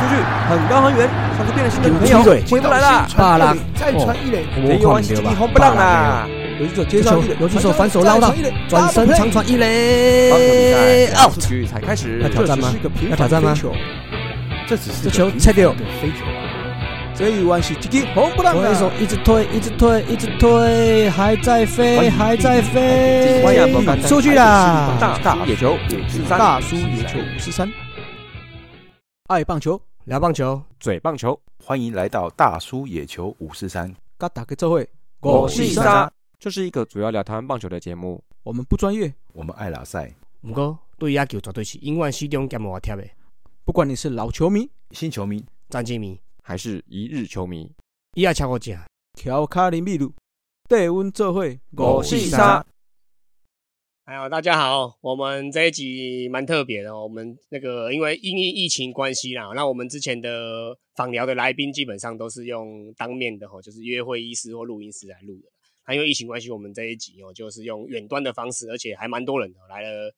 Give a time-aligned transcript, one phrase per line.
[0.00, 0.14] 出去，
[0.48, 3.06] 很高很远，像是变了心的女朋友回不来了。
[3.16, 6.26] 巴拉，再传一垒，没有关系，这个红不让啦。
[6.58, 8.34] 游击手接上一垒，游击手反手捞到，
[8.68, 11.38] 转身长传一垒，out。
[11.70, 12.72] 才开始，要挑战吗？
[13.10, 13.54] 要挑战吗？
[14.66, 15.72] 这只是这球菜掉。
[16.00, 16.48] 飞球啊！
[17.14, 23.42] 这一弯是这个红不让投手一直推，一直推，一直推，还在飞，还在飞。
[24.08, 24.96] 出去啦！
[24.98, 27.70] 大大野球五十三，大叔野球五十三。
[29.28, 33.86] 爱棒球，聊棒球，嘴棒球，欢迎来到大叔野球五四三。
[34.18, 38.20] 跟大家做会，我是沙，这是一个主要聊台湾棒球的节目。
[38.42, 40.12] 我们不专业，我们爱老赛。
[40.40, 43.04] 不过对野球绝对是永远始终兼无贴的。
[43.64, 47.72] 不管你是老球迷、新球迷、战绩迷，还是一日球迷，
[48.14, 48.76] 伊也超过正。
[49.14, 50.12] 乔卡林秘鲁，
[50.68, 52.66] 带阮做会，我是沙。
[54.10, 57.04] 哎呦，大家好，我们这一集蛮特别的哦。
[57.04, 65.48] 我们那个因为因为疫情关系啦，那我们之前的访聊的来宾基本上都是用当面的吼，就是约会医师或录音师来录的。
[65.86, 70.12] 那因为疫情关系，我们这一集哦，就是用远端的方式，而且还蛮多人的来了，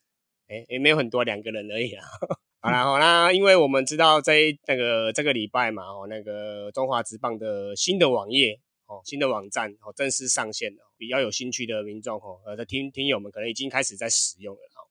[0.48, 2.03] 哎，也没有很多，两个人而已啦。
[2.64, 10.83] 好啦，好啦，因为我们知道这那个这个礼拜嘛，哦，那个中华职棒的新的网页哦，新的网站哦，正式上线了。
[10.97, 14.86] 比较有兴趣的民众哦，呃的听听友们可能已经开始在使用了哦。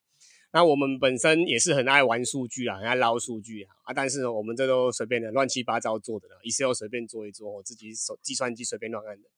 [0.53, 9.29] 那我们本身也是很爱玩数据啊，很爱捞数据啊，啊，但是呢，我们这都随便的乱七八糟做的了，Excel 随便做一做，我自己手计算机随便乱按的。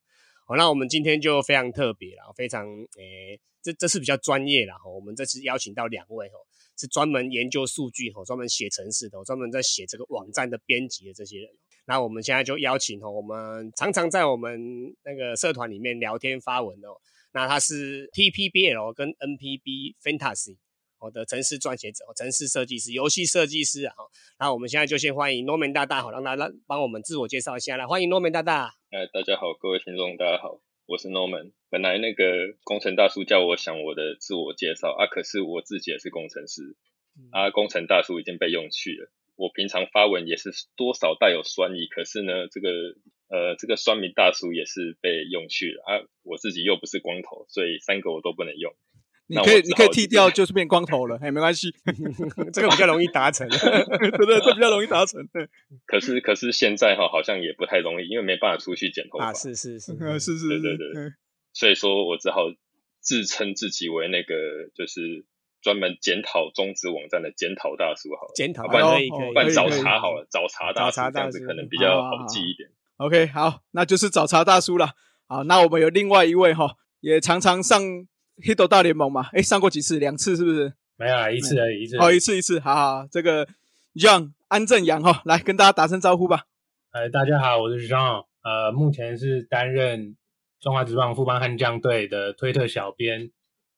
[0.48, 4.90] 好，那我们今天就非常特别了，非常诶，这这是比较专业了哈。
[4.90, 6.42] 我们这次邀请到两位哦。
[6.76, 11.48] 是专门研究数据哦，专门写程式的，专门在写这个网站的编辑的这些人。
[11.86, 14.60] 那我们现在就邀请哦，我们常常在我们
[15.04, 16.96] 那个社团里面聊天发文哦。
[17.34, 20.58] 那他是 TPBL 跟 NPB Fantasy
[21.00, 23.94] 我的城市撰写者、城市设计师、游戏设计师啊。
[24.40, 27.86] 那我们现在就先欢迎 Norman 大大，好，让他让帮我们自我介绍一下来。
[27.86, 28.74] 欢迎 Norman 大大。
[28.92, 30.62] 哎，大家好，各位听众，大家好。
[30.86, 32.24] 我是 Norman，本来那个
[32.64, 36.62] 工程大叔叫我想我的自我介绍啊，可是我自己也是工程师
[37.32, 39.12] 啊，工程大叔已经被用去了。
[39.36, 42.70] 我平常发文也是多少带有酸意，可是呢，这个
[43.30, 48.74] 呃这个酸民大叔也是被用去了啊，我自己又不是光头，所以三个我都不能用。
[49.26, 51.74] 你可以你可以剃掉，就是变光头了，哎，没关系，
[52.52, 55.26] 这个比较容易达成， 对对，这比较容易达成。
[55.32, 55.48] 对，
[55.86, 59.34] 可是可是现在哈，好像也不太容易，因为没办法出去剪头发。
[59.34, 61.14] 是是是是是，对对对，
[61.54, 62.52] 所以说我只好
[63.00, 64.36] 自称自己为那个
[64.76, 65.26] 就是
[65.64, 72.70] 专门检讨中资网站的检讨大叔，好了，检讨，办可以可以，办找茬好了，找茬大叔这样子可能比较好记一点。
[72.98, 74.92] OK，好，那就是找茬大叔了。
[75.26, 78.06] 好，那我们有另外一位哈，也常常上。
[78.44, 80.00] 黑斗大联盟嘛，哎，上过几次？
[80.00, 80.74] 两次是不是？
[80.96, 81.98] 没有，一次而已，一次。
[81.98, 83.08] 哦，一次一次，好好。
[83.10, 83.48] 这个
[83.94, 86.46] John 安正阳哈，来跟大家打声招呼吧。
[86.90, 90.18] 哎，大家好，我是 John，呃，目前是担任
[90.60, 93.30] 中华职棒副班悍将队的推特小编，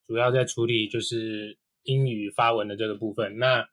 [0.08, 3.38] 主要在处理就是英语发文的这个部分。
[3.38, 3.66] 那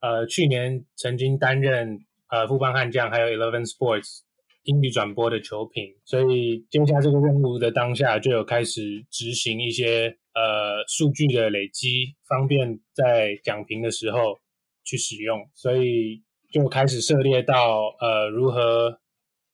[0.00, 1.98] 呃，去年曾经担任
[2.30, 4.20] 呃副班悍将，还有 Eleven Sports。
[4.68, 14.40] 英语转播的球评，所以接下这个任务的当下，就有开始执行一些呃数据的累积，方便在讲评的时候
[14.82, 15.48] 去使用。
[15.54, 18.98] 所以就开始涉猎到呃如何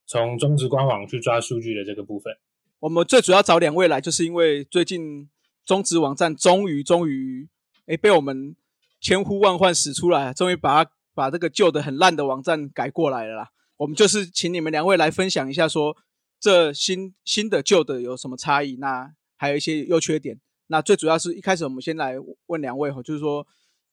[0.06, 2.34] 从中职官网去抓数据的这个部分。
[2.80, 5.28] 我们最主要找两位来，就是因为最近
[5.66, 7.50] 中职网站终于终于
[7.86, 8.56] 哎被我们
[9.00, 13.48] 千呼万唤使出来，终于把它把这个旧的很烂的网站改过来了啦。
[13.78, 15.96] 我们就是请你们两位来分享一下，说
[16.38, 18.76] 这新新的旧的有什么差异？
[18.76, 20.40] 那还有一些优缺点。
[20.68, 22.14] 那最主要是一开始我们先来
[22.46, 23.46] 问两位哈，就是说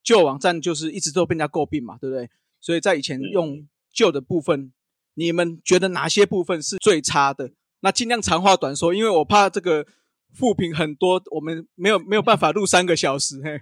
[0.04, 2.30] 旧网站就是一直都被人家诟病嘛，对不对？
[2.62, 4.72] 所以在以前用旧的部分，
[5.16, 7.52] 你们觉得哪些部分是最差的？
[7.82, 9.86] 那尽量长话短说，因为我怕这个
[10.34, 13.42] 负评很多，我们没有没有办法录三个小时。
[13.44, 13.60] 嘿，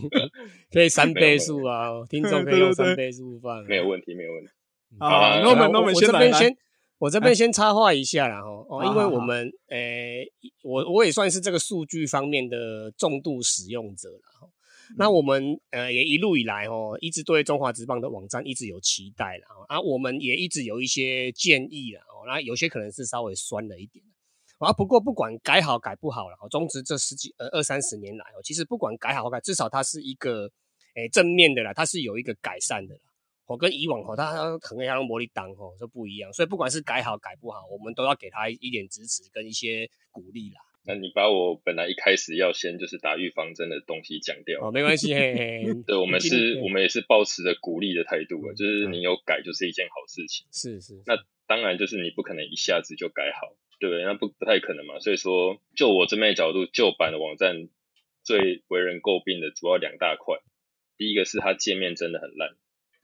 [0.72, 4.50] 可以三倍速啊，听众可以用三倍速放，没有问题，没有问题。
[4.98, 5.10] 好，
[5.40, 6.56] 那我们那我们先来，先
[6.98, 8.66] 我这边先插话一下啦，吼。
[8.68, 10.26] 哦，因为我们诶，
[10.62, 14.48] 我我也算是这个数据方面的重度使用者了，哈。
[14.96, 24.02] 那我们呃也一路以来哦，一直对中华职棒的网站一直有期待了，啊，我们也一直有一些建议了，哦，那有些可能是稍微酸了一点，
[24.58, 30.50] 啊，不过不管改好改不好了，中职这十几呃二三十年来哦，其实不管改好改，至少它是一个
[30.94, 33.00] 诶正面的啦，它是有一个改善的啦。
[33.46, 36.30] 我跟以往吼，他可能要用魔力当吼，就不一样。
[36.34, 40.60] 所以不管是改好改不好，我们都要给他一点支持跟一些鼓励啦。
[40.84, 44.60] 那你把我本来一开始要先就是打预防针的东西讲掉。
[44.66, 45.74] 哦，没关系，嘿嘿。
[45.86, 50.46] 对，我们是我们也是抱持着鼓励的态度啊，就是嗯你有改就是一件好事情。
[50.52, 51.14] 是是，那
[51.46, 53.48] 当然就是你不可能一下子就改好，
[53.78, 54.02] 对？
[54.02, 54.98] 那不不太可能嘛。
[55.00, 57.68] 所以说，就我这边的角度，旧版的网站
[58.24, 60.38] 最为人诟病的主要两大块，
[60.96, 62.56] 第一个是它界面真的很烂，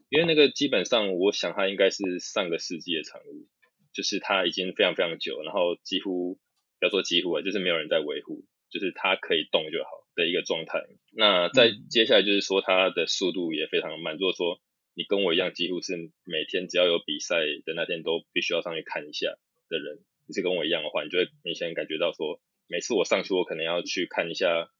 [0.08, 3.46] 因为那个基本上我想它应该是上个世纪的产物，
[3.92, 6.34] 就是它已经非常非常久，然后几乎
[6.80, 10.80] 不要说几乎啊，就是没有人在维护，就是它可以动就好的一个状态。
[11.12, 14.60] 那再嗯接下来就是说它的速度也非常慢，如果说
[14.96, 19.34] 你跟我一样，几乎是每天只要有比赛的那天都必须要上去看一下
[19.68, 24.70] 的人，你是跟我一样的话，你就会明显感觉到说，每次我上去，我可能要去看一下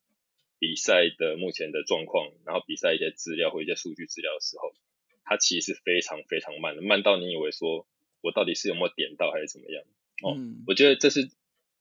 [0.59, 4.73] 比赛的目前的状况，然后比赛一些资料或一些数据资料的时候，
[5.25, 7.87] 它其实是非常非常慢的，慢到你以为说
[8.23, 9.85] 我到底是有没有点到还是怎么样？
[10.23, 11.29] 哦嗯我觉得这是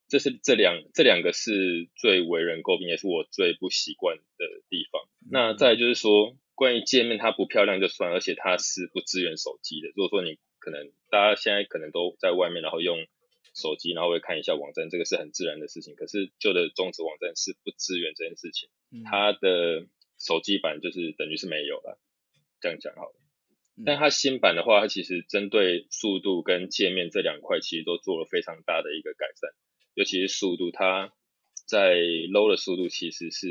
[0.10, 5.02] 这是这两这两个是最为人诟病，也是我最不习惯的地方。
[5.32, 9.88] 那再来就是说，关于界面它不漂亮就算，而且它是不支援手机的。
[9.96, 13.06] 如果说你可能大家现在可能都在外面，然后用
[13.54, 15.96] 手机，然后会看一下网站，这个是很自然的事情。
[15.96, 19.88] 可是旧的中职网站是不支援这件事情，嗯它的
[20.20, 22.00] 手机版就是等于是没有了，
[22.60, 23.16] 这样讲好了。
[23.78, 29.50] 嗯但它新版的话，它其实针对速度跟界面这两块，其实都做了非常大的一个改善。
[29.96, 31.12] 尤其是速度，它
[31.66, 33.48] 在 low 的速度其实是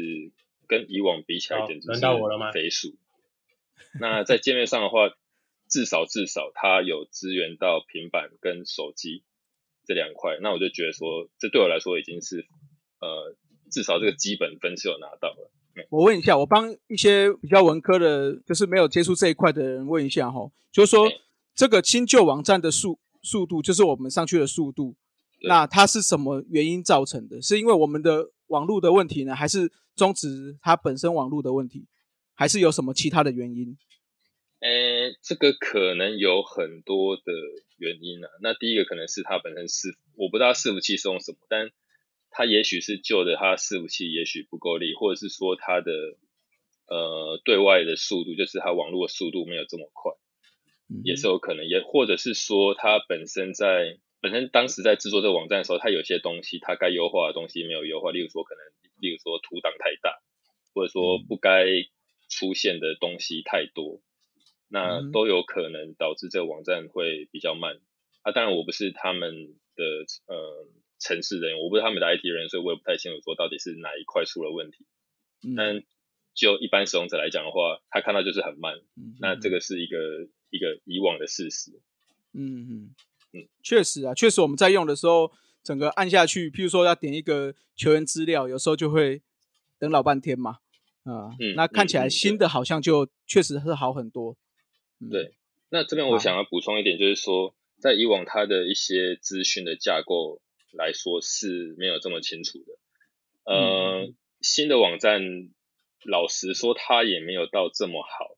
[0.69, 2.01] 跟以往比起来简直是
[2.53, 2.97] 飞速。
[3.99, 5.13] 那在界面上的话，
[5.69, 9.25] 至少至少它有支援到平板跟手机
[9.85, 12.47] 这两块，那我就觉得说，这对我来说已经是
[13.01, 13.35] 呃，
[13.71, 15.51] 至少这个基本分是有拿到了。
[15.89, 21.21] 我问一下，我帮一些比较文科的，就是没有接触这一块的人问一下哈，就是说对
[21.55, 24.95] 这个新旧网站的速速度，就是我们上去的速度，
[25.49, 27.41] 那它是什么原因造成的？
[27.41, 31.87] 是因为我们的网络的问题呢，还是中职它本身网络的问题，
[32.35, 33.77] 还是有什么其他的原因？
[34.63, 37.23] 诶，这个可能有很多的
[37.79, 38.29] 原因啊。
[38.41, 41.73] 那第一个可能是它本身是，我不知道伺服器是用什么，但
[42.31, 45.91] 它也许是旧的，它伺服器也许不够力，或者是说它的
[46.87, 50.13] 呃对外的速度，就是它网络的速度没有这么快，
[51.03, 58.63] 也是有可能，也或者是说它本身在本身当时在制作这个网站的时候，它有些东西它该优化的东西没有优化，例如说可能
[59.01, 60.23] 例如说图档太大，
[60.73, 61.67] 或者说不该
[62.29, 64.01] 出现的东西太多。
[64.73, 67.79] 那嗯都有可能导致这个网站会比较慢
[68.23, 68.33] 啊。
[68.33, 69.85] 当然，我不是他们的
[70.27, 70.67] 呃
[70.99, 74.87] 城市人员，我不是他们的 IT 人员，所以我也不太清楚说到底是哪一块出了问题。
[75.45, 75.83] 嗯但
[76.35, 79.99] 就一般使用者来讲的话，他看到就是很慢，嗯那这个是一个
[80.49, 81.73] 一个以往的事实。
[82.33, 82.95] 嗯嗯
[83.35, 85.31] 嗯，确实啊，确实我们在用的时候，
[85.63, 89.21] 整个按下去，譬如说要点一个球员资料，有时候就会
[89.79, 90.61] 等老半天嘛。
[91.05, 94.33] 啊、嗯那看起来新的好像就确实是好很多。
[94.33, 94.37] 嗯
[95.11, 95.35] 对，
[95.71, 100.41] 那这边我想要补充一点，就是说，在以往它的一些资讯的架构
[100.73, 102.79] 来说是没有这么清楚的。
[103.45, 105.23] 呃，嗯新的网站，
[106.05, 108.37] 老实说，它也没有到这么好，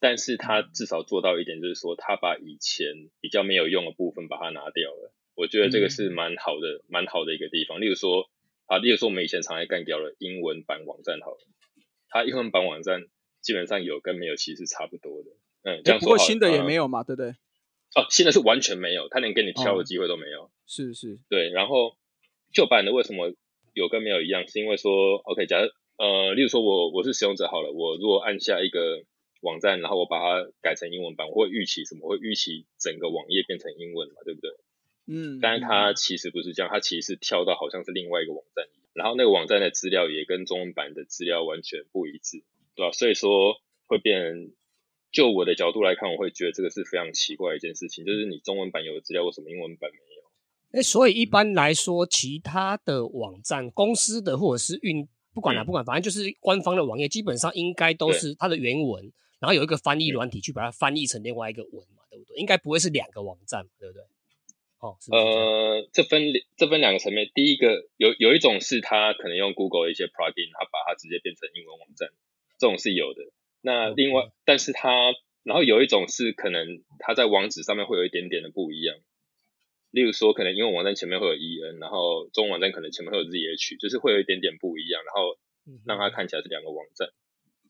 [0.00, 5.12] 但是它嗯至少做到一点，就是说，它把以前比较没有用的部分把它拿掉了。
[5.36, 7.80] 我觉得这个是嗯蛮好的，蛮好的一个地方。
[7.80, 8.30] 例如说，
[8.66, 11.38] 啊，例如说我们以前常来干掉了英文版网站，好了，
[12.08, 13.06] 它英文版网站
[13.40, 15.30] 基本上有跟没有其实差不多的。
[15.64, 17.30] 嗯，这样说新的也呃没有嘛，对不对？
[17.96, 20.50] 哦，新的是完全没有，他连给你挑哦的机会都没有。
[20.66, 21.96] 是是，对，然后
[22.52, 23.34] 旧版的为什么
[23.72, 24.46] 有跟没有一样？
[24.48, 29.04] 是因为说，OK，假设呃，例如说我我是使用者好了，我如果按下一个
[29.42, 32.08] 网站，然后我把它改成英文版，我会预期什么？
[32.08, 34.50] 会预期整个网页变成英文嘛，对不对？
[35.06, 42.42] 嗯，但是它其实不是这样，它其实是跳到好像是另外一个网站一样，然后那个网站的资料也跟中文版的资料完全不一致，
[42.74, 44.52] 对吧、所以说会变成，
[45.14, 50.22] 就我的角度来看，我会觉得这个是非常奇怪的一件事情，就是你中文版有的资料，为什么英文版没有？
[50.72, 62.36] 哎，所以一般来说，其他的网站、公司的或者是运，不管哪、嗯不管，反正就是官方的网页，基本上应该都是它的原文，然后有一个翻译嗯软体去把它翻译成另外一个文嘛，对不对？
[62.36, 64.02] 应该不会是两个网站嘛，对不对？
[64.80, 64.98] 哦？
[65.12, 66.24] 呃，这分
[66.56, 72.08] 这分两个层面，第一个有有一种是它可能用 Google 的一些 plugin，它把它直接变成英文网站，
[72.58, 73.22] 这种是有的。
[73.64, 78.94] 那另外，但是它然后有一种是可能它在网址上面会有一点点的不一样，
[79.90, 87.08] 例如说可能英文网站前面会有 en，然后中文网站可能前面会有 zh，就是会有一点点不一样，然后嗯让它看起来是两个网站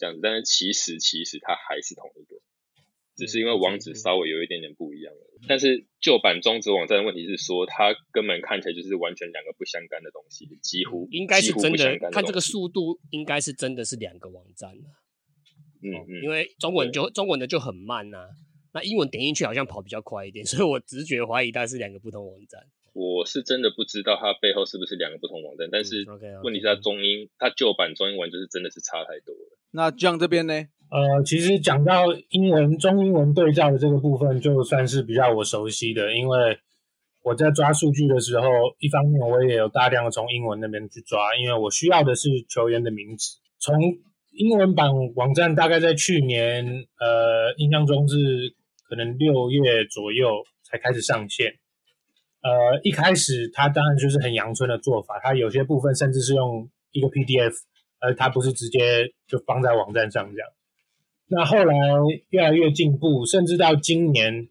[0.01, 2.43] 这样子，但是其实其实它还是同一个。
[3.17, 5.15] 只是因为网址稍微有一点点不一样。
[5.47, 12.11] 但是旧版中职网站的问题是说，它根本看起来就是完全两个不相干的东西，几乎应该是真的。
[12.11, 14.75] 看这个速速度，应该是真的是两个网站
[15.85, 18.29] 嗯嗯，因为中文就中文的就很慢呐，
[18.73, 22.63] 那英文点进去好像跑比较快一点， 所以我直觉怀疑它是两个不同网站。
[22.95, 26.07] 我是真的不知道它背后是不是两个不同网站，但是
[26.45, 29.59] 问题是它中英，它旧版中英文就是真的是差太多了。
[29.73, 30.55] 那 John 这边呢？
[30.91, 36.57] 呃，其实讲到英文中英文对照的这个部分，就算是比较我熟悉的，因为
[37.25, 38.47] 我在抓数据的时候，
[38.79, 43.39] 一方面我也有大量的从英文那边去抓，因为我需要的是球员的名字。
[43.59, 43.75] 从
[44.37, 46.65] 英文版网站大概在去年，
[46.99, 51.55] 呃，印象中是可能六月左右才开始上线。
[52.43, 57.55] 呃，一开始它当然就是很阳春的做法，它有些部分甚至是用一个 PDF，
[58.01, 60.49] 而它不是直接就放在网站上这样。
[61.29, 61.75] 那后来
[62.31, 64.49] 越来越进步，甚至到今年，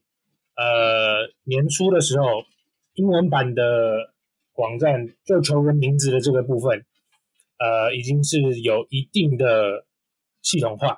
[0.56, 2.44] 呃年初的时候，
[2.94, 4.14] 英文版的
[4.56, 6.86] 网站就求人名字的这个部分，
[7.64, 9.86] 呃，已经是有一定的
[10.42, 10.98] 系统化，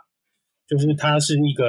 [0.67, 1.65] 就是它是一个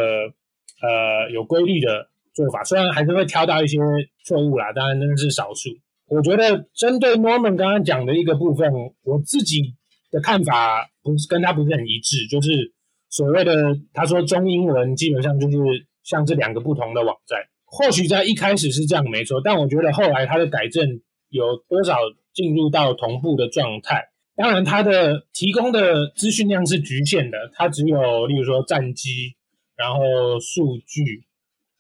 [0.81, 2.09] 呃有规律的。
[2.37, 3.79] 做法虽然还是会挑到一些
[4.23, 5.71] 错误啦，当然那是少数。
[6.07, 8.71] 我觉得针对 Norman 刚刚讲的一个部分，
[9.05, 9.75] 我自己
[10.11, 12.75] 的看法不是跟他不是很一致，就是
[13.09, 15.57] 所谓的他说中英文基本上就是
[16.03, 21.01] 像这两个不同的网站，或许在一开始是这样没错，但我觉得后来他的改正
[21.31, 21.97] 有多少
[22.35, 24.11] 进入到同步的状态？
[24.37, 29.35] 当然，它的提供的资讯量是局限的，它只有例如说战机，
[29.77, 31.25] 然后数据。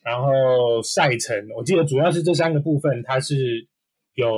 [0.06, 3.66] 然后赛程，我记得主要是这三个部分，它是
[4.14, 4.30] 有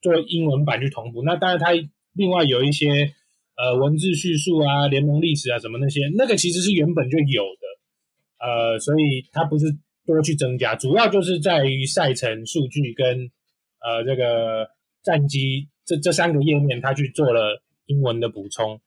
[0.00, 1.22] 做英文版去同步。
[1.22, 1.68] 那当然，它
[2.14, 3.14] 另外有一些
[3.56, 9.66] 呃文字叙述啊、联盟历史啊什么那些，那个其实是原本就有的，呃，所以它不是
[10.04, 13.30] 多去增加，主要就是在于赛程数据跟
[13.78, 14.70] 呃这个
[15.04, 18.80] 战机这这三个页面，他去做了英文的补充。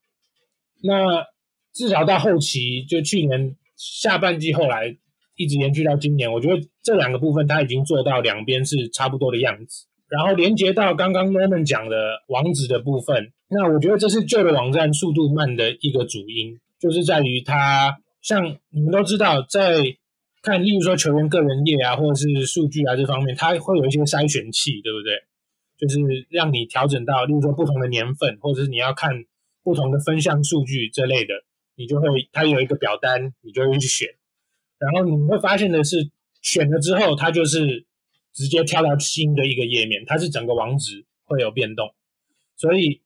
[0.84, 1.26] 那
[1.74, 4.98] 至少到后期，就去年下半季后来。
[5.38, 9.86] 一直延续到今年，我觉得这两个部分它已经做到两边是差不多的样子。
[10.08, 19.98] 然后连接到刚刚 Norman 讲的网址的部分，那我觉得这是旧的网站速度慢的一个主因，就是在于它像你们都知道，在
[20.42, 25.16] 看例如说球员个人页啊，或者是数据啊这方面，它会有一些筛选器，对不对？
[25.78, 29.26] 就是让你调整到例如说不同的年份，或者是你要看
[29.64, 31.34] 不同的分项数据这类的，
[31.76, 34.08] 你就会它有一个表单，你就会去选。
[34.78, 36.10] 然后你会发现的是，
[36.42, 37.86] 选了之后，它就是
[38.34, 41.94] 直接跳到新的一个页面，它是整个网址会有变动。
[42.58, 43.02] 所以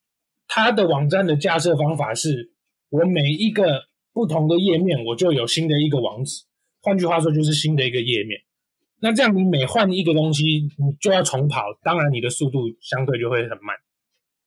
[0.48, 2.52] 它的网站的架设方法是，
[2.90, 6.44] 我每一个不同的页面，我就有新的一个网址。
[6.82, 8.42] 换句话说，就是新的一个页面。
[9.02, 10.44] 那这样你每换一个东西，
[10.78, 13.76] 你就要重跑，当然你的速度相对就会很慢。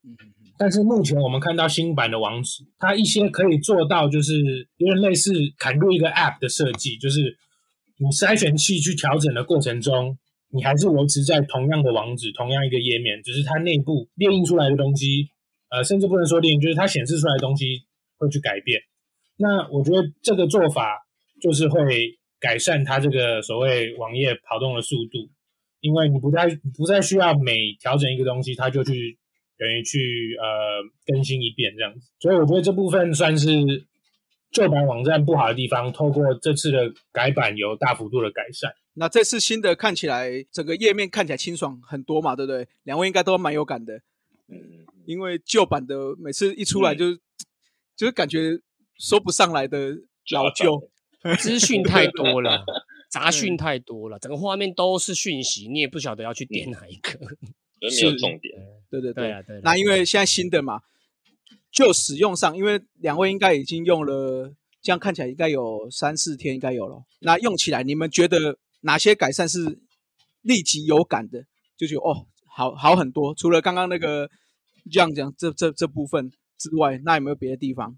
[0.04, 0.16] 嗯
[0.59, 7.37] 但是目前我们看到新版的网址，它一些可以做到，就是有点类似砍入一个 App 的设计，就是
[7.97, 10.16] 你筛选器去调整的过程中，
[10.50, 15.30] 你还是维持在同样的网址、同样一个页面，只是它内部列印出来的东西，
[15.71, 17.82] 呃，甚至不能说列印，就是它显示出来的东西
[18.18, 18.80] 会去改变。
[19.38, 20.99] 那我觉得这个做法
[21.40, 25.30] 就是会改善它这个所谓网页跑动的速度，
[25.80, 26.46] 因为你不再
[26.76, 29.16] 不再需要每调整一个东西，它就去。
[29.58, 33.87] 等于去呃更新一遍这样子，所以我觉得这部分算是
[34.50, 38.72] 旧版网站不好的地方，透过这次的改版有大幅度的改善。
[38.94, 42.66] 那这次新的看起来整个页面看起来清爽很多嘛，对不对？
[42.82, 44.02] 两位应该都蛮有感的。
[44.49, 47.14] 嗯，因为旧版的每次一出来就
[47.94, 48.58] 就是感觉
[48.99, 49.96] 说不上来的
[50.32, 50.90] 老旧，
[51.38, 52.64] 资讯太多了，
[53.11, 57.19] 杂讯太多了，整个画面都是讯息，你也不晓得要去点哪一个。
[57.81, 58.55] 没有重点，
[58.91, 59.61] 对对对对。
[59.62, 60.81] 那因为现在新的嘛，
[61.71, 67.02] 就使用上，因为两位应该已经用了，这样看起来应该有三四天，应该有了。
[67.21, 69.81] 那用起来，你们觉得哪些改善是
[70.43, 71.45] 立即有感的？
[71.76, 73.35] 就觉得哦，好好很多。
[73.35, 74.31] 除了刚刚那个
[74.91, 77.97] 这样讲这这这部分之外，那有没有别的地方？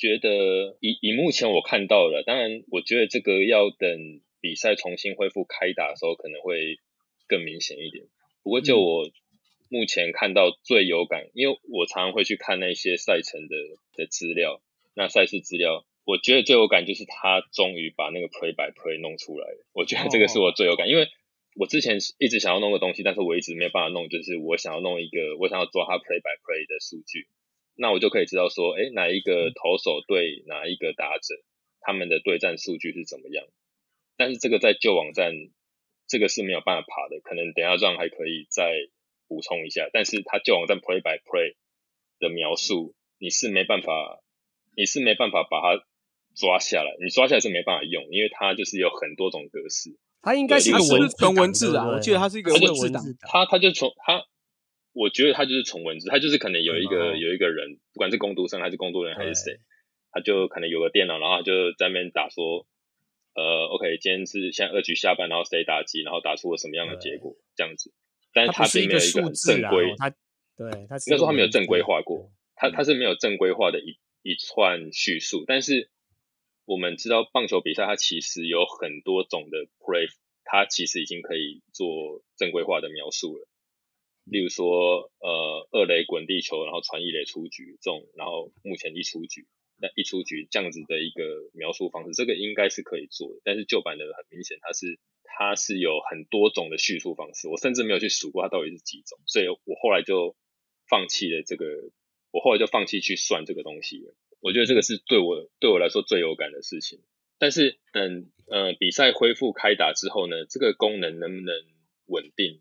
[0.00, 6.78] 觉得以以目前我看到了，当然，我觉得这个要等比赛重新恢复开打的时候，可能会
[7.28, 8.06] 更明显一点。
[8.42, 9.10] 不过，就我
[9.68, 13.56] 目前看到最有感，因为我常常会去看那些赛程的
[13.94, 14.62] 的资料，
[14.94, 19.66] 那赛事资料，我觉得最有感就是他终于把那个 play by play 弄出来了。
[19.74, 21.08] 我觉得这个是我最有感，因为
[21.56, 27.28] 我之前一直想要弄个东西，但是我一直没有办法弄，就是我想要弄一个，我想要抓他 play by play 的数据，
[27.80, 31.34] 那我就可以知道说，哎，哪一个投手对哪一个打者，
[31.80, 33.42] 他们的对战数据是怎么样。
[34.18, 35.32] 但是这个在旧网站
[36.06, 38.70] 这个是没有办法爬的，可能等一下让还可以再
[39.28, 39.88] 补充一下。
[39.94, 41.56] 但是它旧网站 play by play
[42.18, 44.20] 的描述，你是没办法，
[44.76, 45.82] 你是没办法把它
[46.36, 49.96] 抓下来，你抓下来是没办法用，因为它就是有很多种格式。
[50.20, 53.02] 它应该是一个文纯文字啊，我记得它是一个文字档。
[53.02, 54.26] 字档他他就从他，
[55.00, 59.58] 我觉得他就是纯文字，他就是可能有一个、有一个人，不管是工读生还是工作人员还是谁，
[60.12, 62.66] 他就可能有个电脑，然后他就在那边打说，
[63.34, 67.94] 呃，OK，今天是现在二局下半，然后谁打击，然后打出了什么样的结果，这样子。
[68.34, 75.88] 但是它不是一个并没有一个很正规哦，它对它是应该说他没有正规化过，他嗯他是没有正规化的一一串叙述，但是
[76.66, 80.12] 我们知道棒球比赛它其实有很多种的 play，
[80.44, 83.48] 它其实已经可以做正规化的描述了。
[84.30, 93.40] 例如说，呃，二垒滚地球，然后传一垒出局这种，然后目前一出局，那一出局这样子的一个描述方式，这个应该是可以做的。
[93.42, 100.36] 但是旧版的很明显，它是它是有很多种的叙述方式，我甚至没有去数过它到底是几种，所以我后来就
[100.88, 101.66] 放弃了这个，
[102.30, 104.14] 我后来就放弃去算这个东西了。
[104.40, 107.00] 我觉得这个是对我对我来说最有感的事情。
[107.38, 111.54] 但是等呃比赛恢复开打之后呢，这个功能能不能
[112.06, 112.60] 稳定，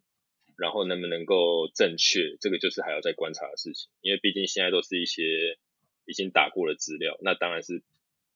[0.59, 3.89] 然后能不能够正确，这个就是还要再观察的事情。
[4.01, 5.57] 因为毕竟现在都是一些
[6.05, 7.81] 已经打过的资料，那当然是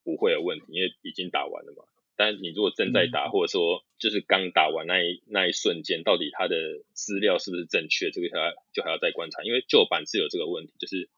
[0.04, 1.84] 不会有问题，因为已经打完了嘛。
[2.16, 9.44] 但你如果正在打，或者说就是刚打完那一那一瞬间，到底它的资料是不是正确，这个还就还要再观察。
[9.44, 11.10] 因为旧版是有这个问题，就是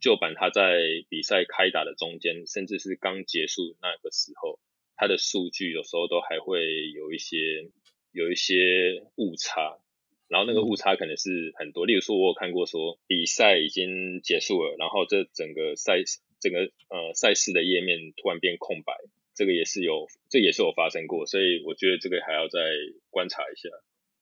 [0.00, 4.60] 旧版它在比赛开打的中间，甚至是刚结束那个时候，
[4.96, 7.68] 它的数据有时候都还会有一些
[8.12, 9.78] 有一些误差，
[10.30, 11.84] 然后那个误差可能是很多。
[11.84, 15.98] 例如说，我有看过说比赛已经结束了，然后这整个赛
[16.40, 18.94] 整个呃赛事的页面突然变空白，
[19.34, 22.60] 这个也是有这也是有发生过，所以我觉得这个还要再
[23.10, 23.68] 观察一下。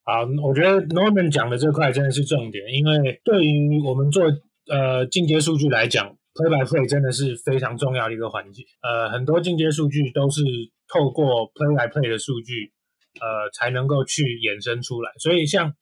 [0.08, 4.24] 好，我觉得 Norman 讲的这块真的是重点，因为对于我们做
[4.72, 8.64] 呃进阶数据来讲，play by play 真的是非常重要的一个环节。
[8.80, 10.40] 呃，很多进阶数据都是
[10.88, 12.72] 透过 play by play 的数据，
[13.20, 15.12] 呃，才能够去衍生出来。
[15.18, 15.74] 所以像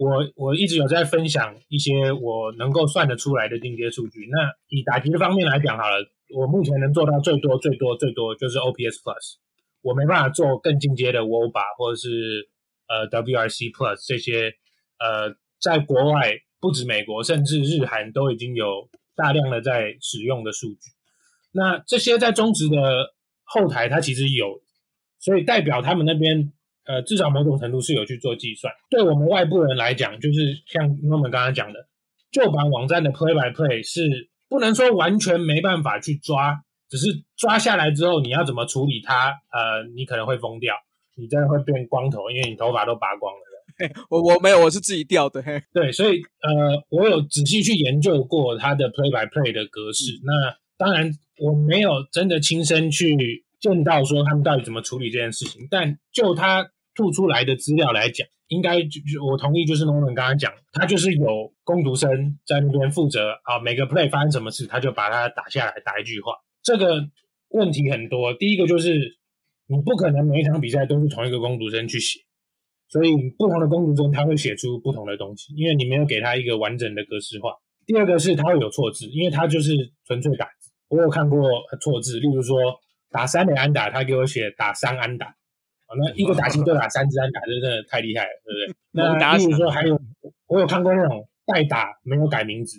[0.00, 4.26] 我我一直有在分享一些我能够算得出来的进阶数据。
[4.32, 5.96] 那以打击的方面来讲好了，
[6.34, 9.34] 我目前能做到最多最多最多就是 OPS Plus，
[9.82, 12.48] 我没办法做更进阶的 WOBA 或者是
[12.88, 14.54] 呃 WRC Plus 这些
[14.98, 20.80] 呃，在国外不止美国，甚至日韩都已经有大量的在使用的数据。
[21.52, 23.12] 那这些在中职的
[23.44, 24.62] 后台，它其实有，
[25.18, 26.54] 所以代表他们那边
[26.86, 28.72] 呃，至少某种程度是有去做计算。
[28.88, 31.78] 对我们外部人来讲，就是像我们刚刚讲的，
[32.30, 36.56] 旧版网站的 Play by Play 是不能说完全没办法去抓，
[36.88, 40.74] 只是抓下来之后，你要怎么处理它，呃，你可能会疯掉，
[41.16, 43.40] 你真的会变光头，因为你头发都拔光了。
[44.10, 45.40] 我我没有，我是自己掉的。
[45.42, 50.20] 嘿，对，所以呃，我有仔细去研究过它的 play by play 的格式。
[50.22, 66.32] 那当然，我没有真的亲身去见到说他们到底怎么处理这件事情，但就他吐出来的资料来讲，应该就就我同意，就是农人刚刚讲，他就是有工读生在那边负责啊，每个 play 发生什么事，他就把它打下来，打一句话。
[66.62, 67.08] 这个
[67.50, 69.18] 问题很多，第一个就是
[69.66, 72.20] 你不可能每一场比赛都是同一个工读生去写。
[72.88, 77.54] 所以不同的工读生他会写出不同的东西，因为你没有给他一个完整的格式化。
[77.86, 79.70] 第二个是他会有错字，因为他就是
[80.06, 80.72] 纯粹打字。
[80.88, 81.40] 我有看过
[81.80, 82.58] 错字，例如说
[83.10, 88.76] 打三垒安打，他给我写打三安打，啊，那一个打击就打三支安打，这真的太厉害了，对不对？
[88.92, 90.00] 那打那例如说还有，
[90.46, 92.78] 我有看过那种代打没有改名字，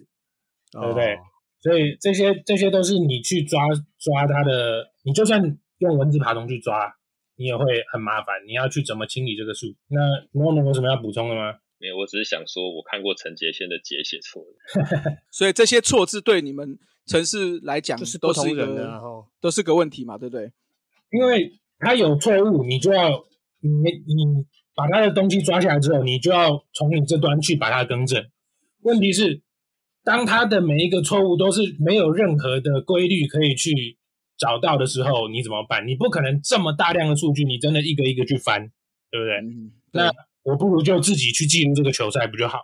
[0.72, 1.16] 对不对？
[1.16, 1.20] 哦
[1.64, 3.62] 所以这些这些都是你去抓
[4.00, 5.40] 抓他的，你就算
[5.78, 6.92] 用文字爬虫去抓，
[7.36, 7.64] 你也会
[7.94, 8.44] 很麻烦。
[8.48, 9.68] 你要去怎么清理这个数？
[9.88, 10.00] 那
[10.34, 11.54] Norman 有什么要补充的吗？
[11.78, 15.18] 没有，我只是想说，我看过陈杰先的解写错了。
[15.30, 18.76] 所以这些错字对你们城市来讲就是都是人
[19.40, 20.52] 都是个问题嘛，对不对？
[21.12, 23.26] 因为他有错误，你就要
[23.60, 28.24] 你你把他的东西抓下来之后，你就要从你这端去把它更正。
[28.82, 29.42] 问题是，
[30.04, 33.98] 当他的每一个错误都是没有任何的规律可以去
[34.38, 35.88] 找到的时候，你怎么办？
[35.88, 38.72] 你不可能这么大量的数据，你真的一个一个去翻，
[39.12, 39.36] 对不对？
[39.38, 40.12] 嗯，那
[40.44, 42.64] 我不如就自己去记录这个球赛不就好了？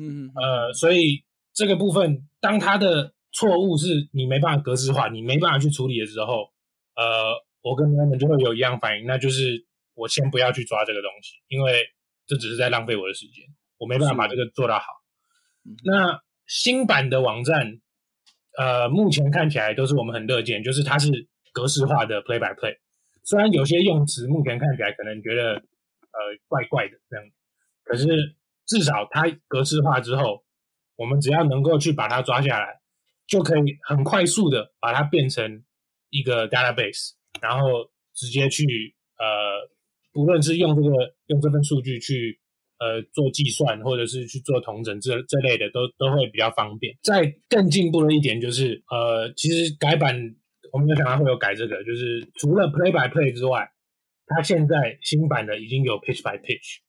[0.00, 6.52] 嗯呃，所以这个部分，当他的错误是你没办法格式化，你没办法去处理的时候，
[6.96, 11.86] 呃，我跟他们就会有一样反应，那就是我先不要去抓这个东西，因为
[12.26, 13.44] 这只是在浪费我的时间，
[13.78, 14.86] 我没办法把这个做到好。
[15.84, 17.80] 那新版的网站，
[18.56, 22.78] 呃，目前看起来都是我们很乐见，就是它是格式化的 play by play。
[23.22, 27.24] 虽然有些用词目前看起来可能觉得呃怪怪的这样，
[27.84, 28.36] 可是
[28.66, 30.44] 至少它格式化之后，
[30.96, 32.80] 我们只要能够去把它抓下来，
[33.28, 35.62] 就可以很快速的把它变成
[36.10, 38.64] 一个 database，然后直接去
[39.18, 39.70] 呃，
[40.12, 42.40] 不论是用这个用这份数据去
[42.80, 46.96] 呃做计算，或者是去做同整这这类的，都都会比较方便。
[47.02, 50.34] 再更进步的一点就是呃，其实改版。
[50.70, 53.66] 我们有想到会有改这个，就是除了 play by play 之外，
[54.26, 56.80] 它现在新版的已经有 pitch by pitch，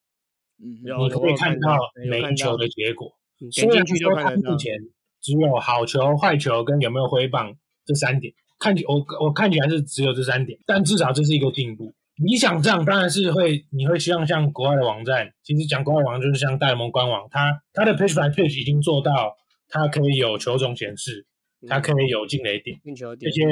[0.61, 1.77] 嗯，你可以看到
[2.09, 3.17] 每一球的结果。
[3.53, 4.75] 虽然说它目前
[5.21, 7.55] 只有好球、坏球跟有没有挥棒
[7.85, 11.93] 这三点，看起我我看起来是只有这三点，但至少这是一个进步。
[12.15, 19.35] 理想上当然是会，你会希望像国外的网站，其实讲国外网站就是像大联盟官网，它它的 pitch by pitch 已经做到，
[19.67, 21.25] 它可以有球种显示。
[21.67, 22.79] 它可以有进雷点，
[23.19, 23.43] 这些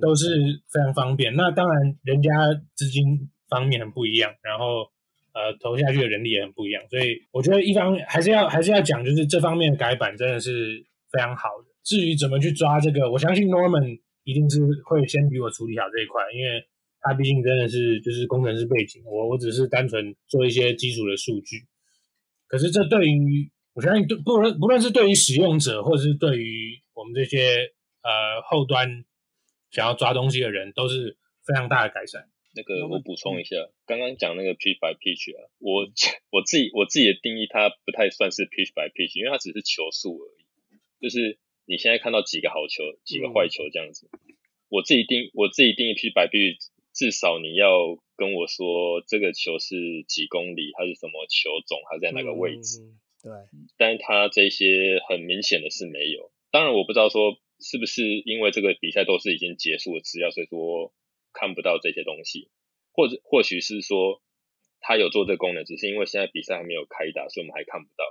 [0.00, 1.34] 都是非常方便。
[1.34, 2.30] 那当然，人家
[2.74, 4.88] 资金方面很不一样，然后
[5.34, 10.82] 呃投下去的人力也很不一样，所以我觉得一方面还是要还是要讲，就是这方面的改版真的是
[11.14, 11.70] 非常好的。
[11.84, 16.66] 至于怎么去抓这个，我相信 Norman 一定是会先比我处理好这一块，因为
[17.00, 21.68] 他毕竟真的是就是工程师背景，我我只是单纯做一些基础的数据。
[22.48, 27.72] 可是这对于我相信，对不论不论是对于使用者，或者是对于我们这些
[28.02, 29.04] 呃后端
[29.70, 32.28] 想要抓东西的人，都是非常大的改善。
[32.56, 35.84] 那个我补充一下，刚刚讲那个 pitch by pitch 啊，我
[36.30, 40.43] 我自己我自己的定义，它不太算是 pitch by pitch，因为它只是球速而已。
[41.04, 44.08] 就是你现在看到几个好球，几个坏球这样子。
[44.70, 52.80] 我自己定我自己定义 pitch by pitch，至少你要跟我说这个球是几公里，它是什么球种，它在哪个位置。
[53.22, 53.30] 对，
[53.76, 56.32] 但是它这些很明显的是没有。
[56.50, 60.94] 当然我不知道说是不是因为这个比赛都是已经结束的资料，所以说
[61.34, 62.48] 看不到这些东西，
[62.92, 64.22] 或者或许是说
[64.80, 68.04] 他有做这个功能，只是因为现在比赛还没有开打，所以我们还看不到，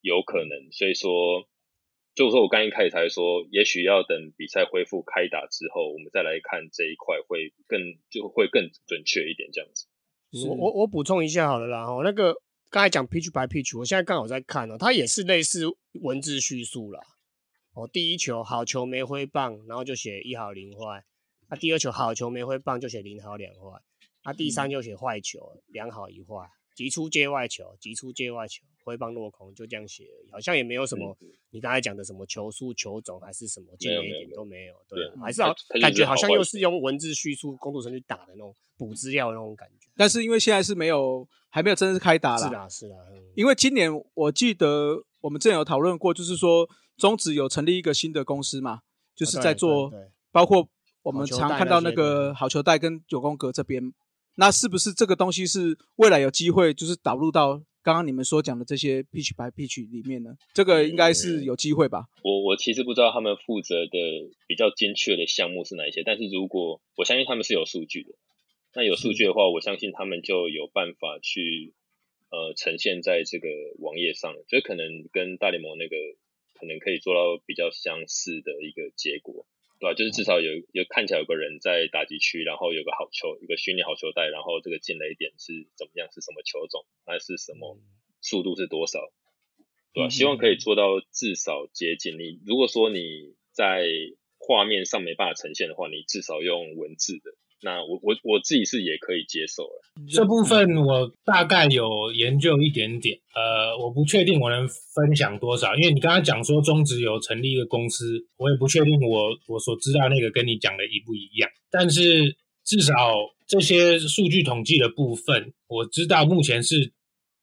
[0.00, 0.72] 有可能。
[0.72, 1.48] 所以说，
[2.16, 7.78] 就是说我刚一开始才说，也许要等比赛恢复开打之后，我们再来看这一块会更
[8.10, 9.86] 就会更准确一点这样子。
[10.48, 12.34] 我我我补充一下好了啦，哦，那个。
[12.68, 15.62] 刚才讲 pitch by pitch，我现在刚好在看哦，它也是类似
[16.02, 17.00] 文字叙述啦。
[17.74, 21.00] 哦，第一球好球没挥棒，然后就写一好零坏；
[21.48, 23.80] 那第二球好球没挥棒，就写零好两坏；
[24.24, 31.16] 那第三就写坏球两好一坏，急出界外球，急出界外球，挥棒落空，就这样写而已，好像也没有什么
[31.50, 39.88] 你刚才讲的什么球速、球种还是什么进一点都没有，对，还是好感觉好像又是用文字叙述工作程序打的那种补资料那种感觉。
[39.96, 41.28] 但是因为现在是没有。
[41.48, 42.94] 还没有正式开打了，是的，是的。
[43.34, 46.68] 因为今年我记得我们之前有讨论过，就是说
[46.98, 48.80] 中职有成立一个新的公司嘛，
[49.14, 49.90] 就是在做，
[50.30, 50.68] 包括
[51.00, 53.90] 我们常看到那个好球带跟九宫格这边，
[54.34, 60.36] 那是不是这个东西是未来有机会就是导入到刚刚你们所讲的这些 pitch by pitch 里面呢？
[60.52, 62.06] 这个应该是有机会吧？
[62.20, 63.96] 我我其实不知道他们负责的
[64.48, 68.10] 比较精确的项目是哪一些，但是如果我相信他们是有数据的。
[68.74, 71.74] 那有数据的话，我相信他们就有办法去
[72.32, 73.46] 呃呈现在这个
[73.78, 75.94] 网页上，就可能跟大联盟那个
[76.58, 79.46] 可能可以做到比较相似的一个结果，
[79.78, 79.94] 对吧？
[79.94, 87.78] 就是至少有有看起来有个人在打击区，然后有个好球，一个虚拟好球带，然后这个进雷点是怎么样，是什么球种，还是什么
[88.20, 89.12] 速度是多少，
[89.92, 90.08] 对吧？
[90.08, 92.40] 希望可以做到至少接近你。
[92.46, 93.86] 如果说你在
[94.38, 97.34] 画面上没办法呈现的话，你至少用文字的。
[97.62, 99.82] 那我我我自己是也可以接受了。
[100.08, 111.50] 这部分我大概有研究一点点，呃，我不确定我能分享多少，因为你刚刚讲说中职有成立一个公司，我也不确定我我所知道那个跟你讲的一不一样。
[111.70, 112.92] 但是至少
[113.46, 116.92] 这些数据统计的部分，我知道目前是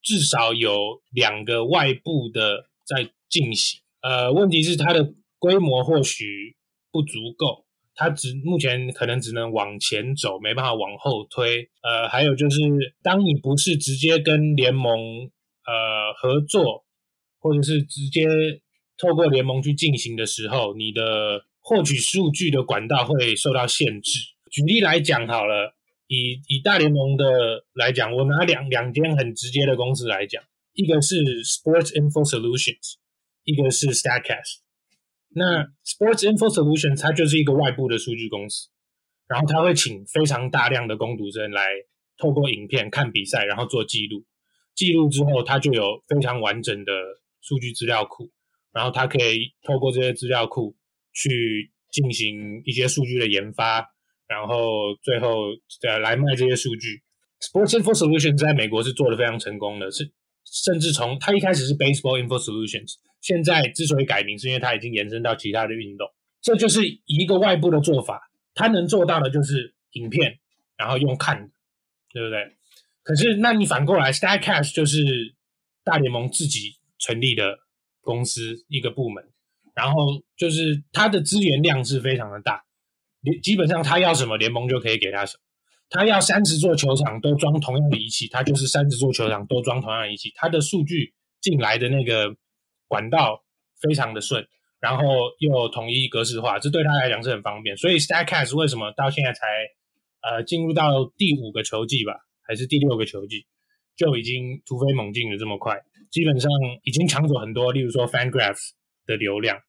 [0.01, 3.81] 至少有两个外部的在进行。
[4.01, 6.55] 呃，问题是它的规模或许
[6.91, 7.65] 不足够。
[7.95, 11.69] 它只目前可能只能往前走，没办法往后推。
[11.83, 12.59] 呃，还有就是，
[13.03, 14.91] 当你不是直接跟联盟
[15.65, 16.85] 呃合作，
[17.39, 18.25] 或者是直接
[18.97, 24.19] 透过联盟去进行的时候，你的获取数据的管道会受到限制。
[24.49, 25.75] 举例来讲好了，
[26.07, 32.95] 以以大联盟的来讲，我拿两两间很直接的公司来讲，一个是 Sports Info Solutions，
[33.43, 34.62] 一个是 Statcast。
[35.35, 38.69] 那 Sports Info Solutions 它就是一个外部的数据公司，
[39.27, 41.67] 然后它会请非常大量的攻读生来
[42.17, 44.25] 透过影片看比赛，然后做记录。
[44.75, 46.91] 记录之后，它就有非常完整的
[47.41, 48.31] 数据资料库，
[48.71, 50.75] 然后它可以透过这些资料库
[51.13, 53.85] 去进行一些数据的研发，
[54.27, 55.49] 然后最后
[55.87, 57.03] 呃来卖这些数据。
[57.39, 60.11] Sports Info Solutions 在美国是做的非常成功的，是
[60.53, 66.07] 甚至从它一开始是 Baseball Info Solutions，现在之所以改名，是因为它已经延伸到其他的运动。
[66.41, 70.39] 这就是一个外部的做法，它能做到的就是影片，
[70.77, 71.49] 然后用看，
[72.11, 72.55] 对不对？
[73.01, 75.33] 可是那你反过来，Statcast 就是
[75.83, 77.57] 大联盟自己成立的
[78.01, 79.23] 公司一个部门，
[79.73, 82.63] 然后就是它的资源量是非常的大，
[83.41, 85.42] 基本上他要什么联盟就可以给他什么。
[85.93, 90.31] 他要三十座球场都装同样的仪器，他就是三十座球场都装同样的仪器。
[90.33, 92.35] 他的数据进来的那个
[92.87, 93.43] 管道
[93.79, 94.43] 非常的顺，
[94.79, 95.03] 然后
[95.37, 97.77] 又统一格式化，这对他来讲是很方便。
[97.77, 99.45] 所以 Statcast 为什么到现在才
[100.23, 103.45] 呃进入到第五个球季吧，还是第六个球季
[103.95, 105.77] 就已经突飞猛进的这么快？
[106.09, 106.49] 基本上
[106.81, 108.71] 已经抢走很多，例如说 FanGraphs
[109.05, 109.59] 的流量，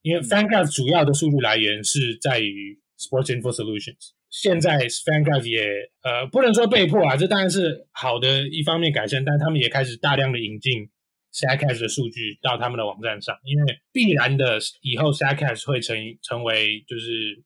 [0.00, 4.13] 因为 FanGraphs 主要的数据来源是在于 Sports Info Solutions。
[4.42, 5.62] 现在 FanGraph 也
[6.02, 10.90] 呃不能说被迫啊，这当然是好的一方面改善，但他们也开始大量的引进
[11.32, 17.44] Stacks 的数据到他们的网站上，因为必然的以后 Stacks 会成成为就是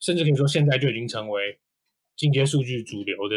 [0.00, 1.58] 甚至可以说现在就已经成为
[2.16, 3.36] 进阶数据主流的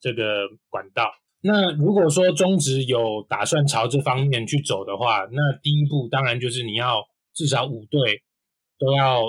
[0.00, 1.12] 这个管道。
[1.42, 8.22] 那如果说中职有打算朝这方面去走的话，那第一步当然就是你要至少五队
[8.78, 9.20] 都要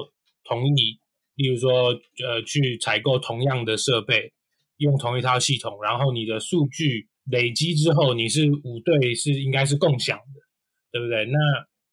[0.46, 0.99] 同意。
[1.40, 1.98] 例如说，
[2.28, 4.34] 呃，去采购同样的设备，
[4.76, 10.42] 用同一套系统，然后你的数据累积之后，你是五队是应该是共享的，
[10.92, 11.24] 对不对？
[11.28, 11.40] 那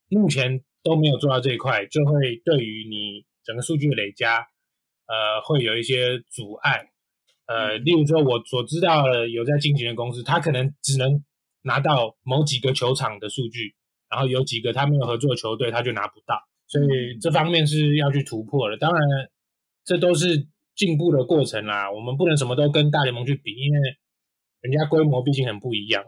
[0.09, 4.39] 目前都没有做到这一块，就会对于你整个数据的累加，
[5.07, 6.91] 呃，会有一些阻碍。
[7.47, 11.23] 呃，例如说，我所知道的有在进行的公司，他可能只能
[11.63, 13.77] 拿到某几个球场的数据，
[14.11, 18.77] 然后有几个他没有合作球队，他就拿不到，所以这方面是要去突破的。
[18.77, 19.31] 当然。
[19.87, 23.81] 这都是进步的过程啦，我们不能什么都跟大联盟去比，因为
[24.61, 26.05] 人家规模毕竟很不一样。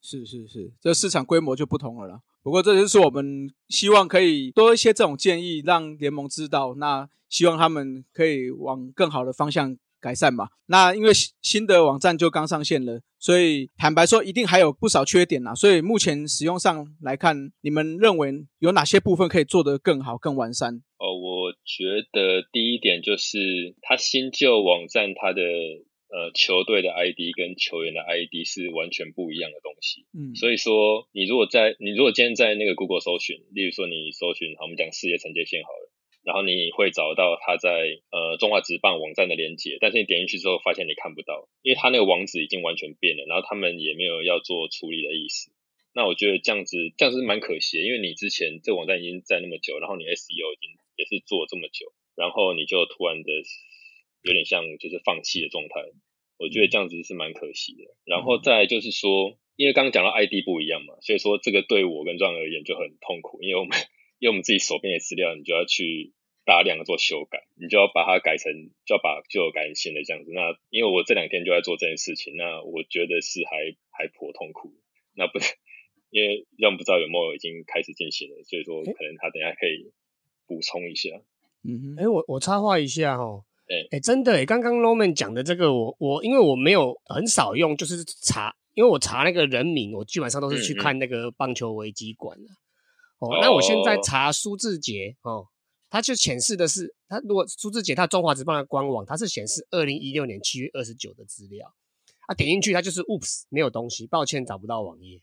[0.00, 2.20] 是是是，这市场规模就不同了啦。
[2.42, 9.76] 不过这就是我们希望可以多一些这种建议，让联盟知道，那希望他们可以往更好的方向。
[10.02, 10.48] 改善嘛？
[10.66, 15.54] 那因为新的网站就刚上线了，所以坦白说，一定还有不少缺点呐。
[15.54, 20.74] 所以目前使用上来看，你们认为有哪些部分可以做得更好、更完善？
[20.98, 21.11] 哦，我
[21.64, 30.04] 觉得第一点就是他新旧网站它的呃球队的 ID 跟球员的 ID 是完全不一样的东西。
[30.12, 35.90] 嗯，所以说你如果在你如果今天在那个 Google 搜寻，例如说你搜寻，好，我们讲世界承接线好了。
[36.24, 45.50] 然后你会找到他在呃中华职棒网站的连接，但是你点进去之后发现你看不到，因为他那个网址已经完全变了，然后他们也没有要做处理的意思。
[45.94, 53.32] 那我觉得这样子这样子蛮可惜的，因为你之前这个网站已经在那么久，然后你 SEO 已经也是做这么久，然后你就突然的
[54.22, 55.80] 有点像就是放弃的状态，
[56.38, 57.94] 我觉得这样子是蛮可惜的。
[58.04, 63.76] 然后再就是说，因为刚刚讲到 ID 不一样嘛，所以说这个对我跟壮而言就很痛苦，因为我们。
[64.22, 66.12] 因为我们自己手边的资料，你就要去
[66.44, 70.30] 大量的做修改，你就要把它改成，就要把旧改成新的这样子。
[70.30, 74.78] 那因为我这两天就在做这件事情，那我觉得是还还颇痛苦。
[75.18, 75.40] 那不，
[76.14, 79.90] 因为让不知道有没有已经开始进行了，所以说可能他等下可以
[80.52, 81.08] 补充一下。
[81.64, 92.50] 嗯哼，哎，我我插话一下哈，哎哎，真的哎，刚刚 Roman 讲的这个，我我因为我没有很少用，就是查，因为我查那个人名，我基本上都是去看那个棒球危机馆的。
[93.20, 95.46] 哦，那我现在查苏志杰哦，
[95.88, 101.72] 他就显示的是，他如果苏志杰他中华职棒的官网，它是显示二零一六年七月二十九的资料，
[102.26, 105.22] 啊，点进去它就是 oops 没有东西，抱歉找不到网页。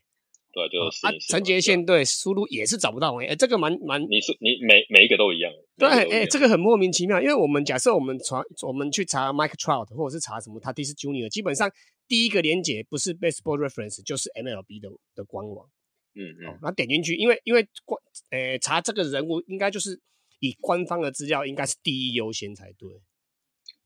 [0.52, 5.52] 对，就是啊，陈杰线对输入也是找不到网页，哎，这个蛮蛮，你是你每每一个都一样。
[5.78, 11.70] 对，哎，这个很莫名其妙，因为我们假设我们查我们去查 Mike Trout 或者是查什么他 Dis Junior，基本上
[12.08, 15.68] 第一个连接不是 Baseball Reference 就是 MLB 的的官网。
[16.14, 20.00] 嗯嗯，那点进去，因为因为官，诶，查这个人物应该就是
[20.40, 22.88] 以官方的资料应该是第一优先才对。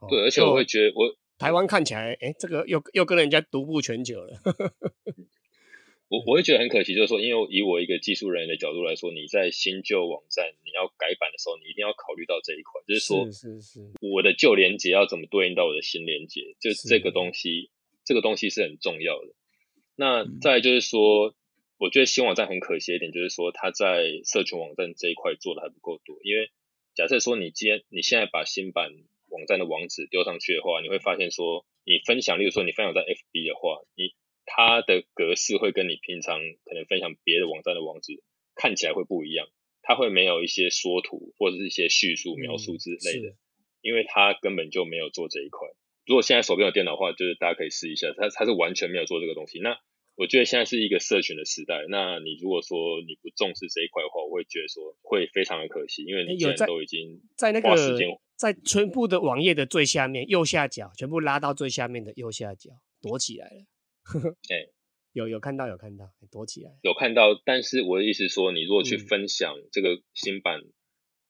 [0.09, 4.40] 对，而且我会觉得，我台湾看起来，哎，这个又又跟人家独步全球了。
[6.14, 17.70] 我我会觉得很可惜，就是说，因为以我一个技术人员的角度来说，你在新旧网站你要改版的时候，你一定要考虑到这一块，就是说，是是，我的旧连接要怎么对应到我的新连接，就是这个东西，
[18.05, 19.35] 这个东西是很重要的。
[19.96, 21.35] 那再就是说。
[21.77, 26.16] 我觉得新网站很可惜一点，就是说它在社群网站这一块做的还不够多。
[26.22, 26.48] 因为
[26.94, 28.92] 假设说你今天你现在把新版
[29.29, 34.14] 网站的网址丢上去的话，你会发现说你分享，例如说你分享在 FB 的话，你
[34.46, 38.22] 它的格式会跟你平常可能分享别的网站的网址
[38.54, 39.48] 看起来会不一样，
[39.83, 43.35] 它会没有一些缩图或者是一些叙述描述之类的。
[43.83, 45.68] 因为它根本就没有做这一块。
[46.07, 49.61] 如果现在手边有电脑的话，就是大家可以试一下，它它是完全没有做这个东西。
[49.61, 49.76] 那
[50.16, 57.76] 我觉得现在是一个社群的时代，那你如果说你不重视这一块的话，我会觉得说会非常的可惜，因为你现在都已经在那个
[58.37, 62.70] 在全部的网页的最下面右下角，全部拉到最下面的右下角，
[63.02, 63.66] 躲起来了。
[64.53, 64.69] 哎
[65.12, 66.73] 有有看到有看到，躲起来。
[66.83, 69.07] 有看到，但是我的意思说，你如果去嗯。
[69.07, 70.61] 分享这个新版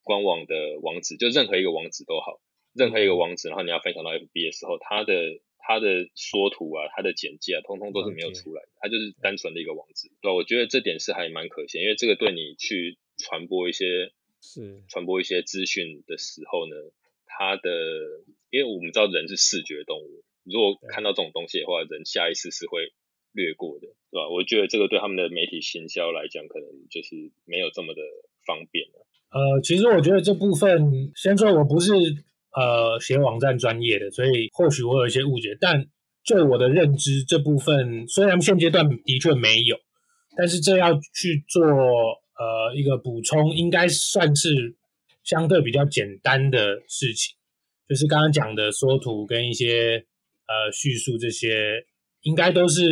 [0.02, 2.40] 官网的网址，就任何一个网址都好，
[2.72, 3.08] 任何一嗯。
[3.08, 5.12] 个网址，然后你要分享到 FB 的时候，它的
[5.58, 10.32] 它的缩图啊，它的简介啊，通通都是没有出来的，它就是单纯的一个网址，对？
[10.32, 14.82] 我觉得这点是还蛮可惜，因为这个对你去传播一些是。
[14.88, 16.74] 传播一些资讯的时候呢，
[17.26, 17.70] 它的
[18.48, 22.92] 因为我们知道人是视觉动物，如果看到这种东西的话，人下意识是会
[23.32, 24.28] 略过的，对吧？
[24.28, 28.00] 我觉得这个对他们的媒体行销来讲，可能就是没有这么的
[28.46, 29.06] 方便了。
[29.34, 31.90] 呃，其实我觉得这部分，先说我不是
[32.54, 35.56] 呃写网站专业的，所以或许我有一些误解。
[35.60, 35.86] 但
[36.22, 39.76] 就我的认知，这部分虽然现阶段的确没有，
[40.36, 44.76] 但是这要去做呃一个补充，应该算是
[45.24, 47.34] 相对比较简单的事情。
[47.88, 50.06] 就是刚刚讲的缩图跟一些
[50.46, 51.86] 呃叙述这些，
[52.22, 52.82] 应该都是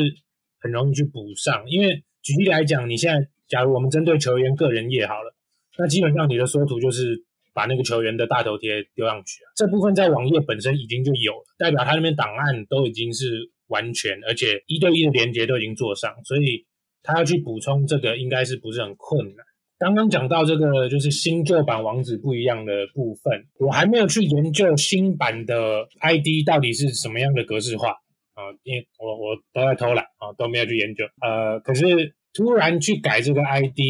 [0.61, 1.65] 很容易去补上。
[1.69, 5.35] 因为举例来讲，你现在假如我们针对球员个人页好了。
[5.79, 16.67] 那基本上你的缩图就是把那个球员的大头贴丢上去，这部分在网页本身已经就有了，代表他那边档案都已经是完全，而且一对一的连接都已经做上，所以
[17.03, 19.47] 他要去补充这个应该是不是很困难。
[19.83, 27.91] 刚刚讲到这个就是新旧版网址不一样的部分，我还没有去研究新版的 ID 到底是什么样的格式化
[28.35, 31.05] 啊，因为我我都在偷懒啊，都没有去研究。
[31.21, 33.81] 呃，可是突然去改这个 ID。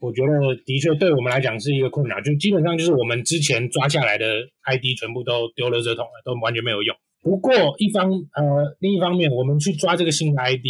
[0.00, 4.24] 我觉得的确对我们来讲是一个困扰，就基本上就是我们之前抓下来的
[4.62, 6.96] ID 全部都丢了这桶了，都完全没有用。
[7.22, 10.64] 不过一方呃另一方面，我们去抓这个新的 ID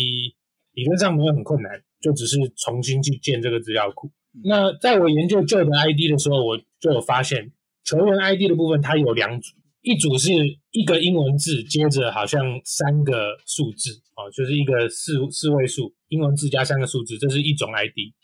[0.74, 4.10] 理论上没有很困难，就只是重新去建这个资料库。
[4.44, 7.52] 那在我研究旧的 ID 的时候，我就有发现
[7.84, 10.30] 球员 ID 的部分它有两组，一组是
[10.70, 18.14] 一个英文字接着好像三个数字哦，就是一个四四位数英文字加三个数字，这是一种 ID。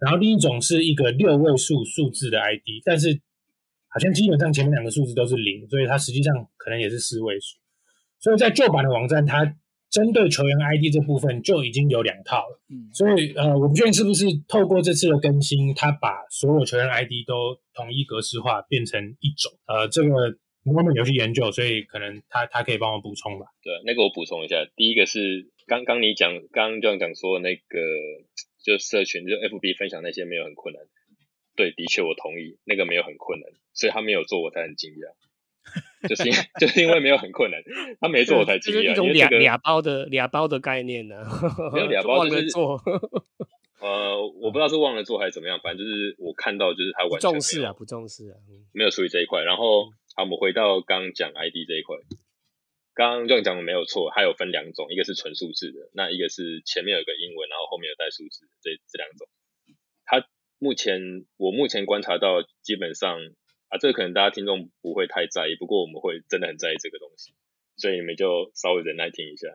[0.00, 3.20] 然后另一种是一个六位数数字的 ID，但是
[3.88, 7.56] 好像基本上前面两个数字都是零，所以它实际上可能也是四位数。
[8.18, 9.44] 所以在旧版的网站，它
[9.94, 12.60] 针对球员 ID 这部分就已经有两套了。
[12.68, 19.52] 嗯，所以呃，我不确定是不是透过这次的更新，他把所有球员 ID 都统一格式化，变成一种。
[19.66, 20.08] 呃，这个
[20.66, 23.46] 我们有去研究，所以可能他他可以帮我补充吧。
[23.62, 27.62] 对，那个我补充一下，第一个是刚刚你讲，刚刚这样讲说那个。
[28.64, 30.82] 就社群，就 FB 分享那些没有很困难，
[31.54, 35.12] 对，的确我同意，那个没有很困难，所以他没有做我才很惊讶，
[36.08, 37.62] 就是因为就是因为没有很困难，
[38.00, 41.16] 他没做我才惊讶，就是一种因为这个俩俩包的俩包的概念呢、
[41.72, 42.80] 没有俩 包忘就是了做，
[43.80, 48.36] 呃，我不知道是忘了做还是怎么样，反正就是我看到就是他完全重视啊，不重视啊。
[48.48, 51.96] 嗯没有处理这一块，然后好，我们回到刚刚讲 ID 这一块。
[52.92, 59.26] 刚刚这样讲的没有错，它有分两种，一个是纯数字的，那一个是前面有个英文，然后后面有带数字，这这两种。
[60.04, 60.26] 它
[60.58, 63.18] 目前我目前观察到，基本上
[63.74, 67.32] 啊，这个可能大家听众不会太在意，不过我们会真的很在意这个东西，
[67.76, 69.48] 所以你们就稍微忍耐听一下。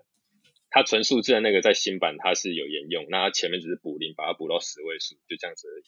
[0.69, 5.83] 它纯数字的那个在新版它是有沿用，那它前面只是补零，把它补到十位数，就这样子而已。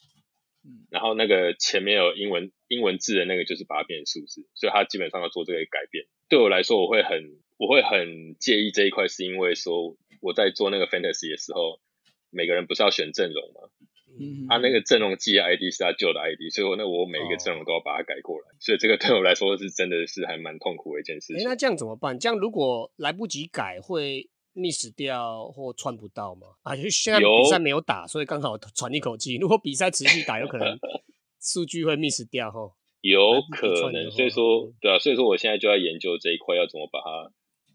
[0.63, 6.05] 嗯然后那个前面有英文英文字的那个，就是把它变成数字，所以它基本上要做这个改变。
[6.29, 11.81] 对我来说，我会很我会很介意这一块，是因为说我在做那个 fantasy 的时候，
[12.29, 13.67] 每个人不是要选阵容吗？
[14.19, 21.47] 嗯他、那个阵容记的 ID 是他旧的 ID，所以我那我每一个阵容都要把它改过来，所以这个对我来说是真的是还蛮痛苦的一件事哎、情。
[21.47, 22.17] 那这样怎么办？
[22.19, 26.47] 这样如果来不及改，会 miss 掉或穿不到吗？
[26.63, 29.37] 啊，就现在比赛没有打，所以刚好喘一口气。
[29.37, 30.77] 如果比赛持续打，有可能
[31.41, 32.75] 数据会 miss 掉吼。
[33.01, 37.31] 有可能，所以说对啊，所以说我现在就在研究这一块要怎么把它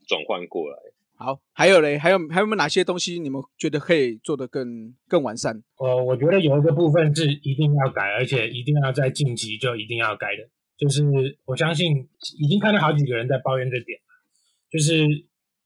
[0.06, 0.76] 转换过来。
[1.18, 5.62] 好，还有嘞，还有还有没有哪些东西你们觉得可以做得更更完善？
[5.78, 11.02] 呃，我觉得有一个部分是一定要改，而且一定要在近期就一定要改的，就是
[11.46, 12.08] 我相信
[12.38, 13.98] 已经看到好几个人在抱怨这点，
[14.70, 15.06] 就是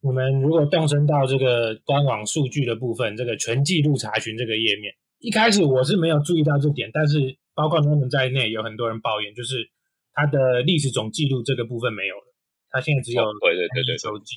[0.02, 9.68] 你们如果动身到这个官网数据的部分，这个全记录查询这个页面，一开始我是没有注意到这点，但是包括他们在内，有很多人抱怨，就是
[10.14, 12.34] 它的历史总记录这个部分没有了，
[12.70, 13.98] 它现在只有哦对对对对对。
[13.98, 14.36] 收记，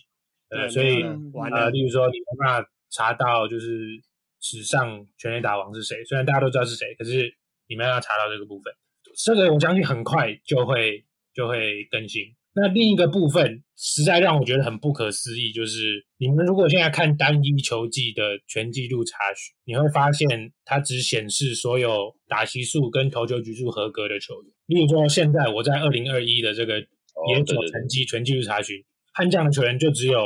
[0.53, 1.03] 呃，对所以
[1.51, 4.01] 呃，例如说你没办法查到就是
[4.39, 7.33] 史上全垒打王是谁，虽然大家都知道是谁，可是
[7.67, 8.73] 你没办法查到这个部分。
[9.15, 12.23] 这个我相信很快就会就会更新。
[12.55, 24.51] 那另一个部分实在让我觉得很不可思议，就是你们如果现在看单一球季的全季度查询，你会发现它只显示所有打席数跟投球局数合格的球员。
[24.67, 28.83] 例如说，现在我在二零二一的这个野手成绩全季度查询，
[29.13, 30.21] 悍将的球员就只有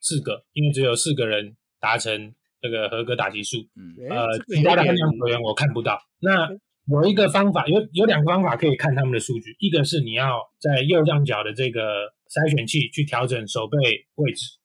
[0.00, 3.58] 四个，因为只有四个人达成这个合格打击数。
[3.74, 5.98] 嗯诶呃，其他的悍将球员我看不到。
[6.20, 6.48] 那
[6.88, 11.80] 有一个方法，有有两个方法可以看他们的数据，一个是你要在右上角的这个
[12.28, 13.78] 筛选器去调整手背
[14.14, 14.58] 位置。